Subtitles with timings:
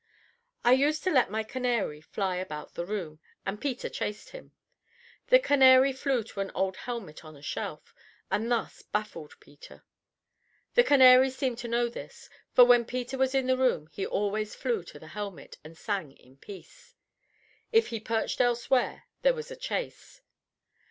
[0.63, 4.51] I used to let my canary fly about the room, and Peter chased him.
[5.27, 7.93] The canary flew to an old helmet on a shelf,
[8.31, 9.83] and thus baffled Peter.
[10.73, 14.55] The canary seemed to know this, for when Peter was in the room he always
[14.55, 16.95] flew to the helmet and sang in peace.
[17.71, 20.23] If he perched elsewhere there was a chase.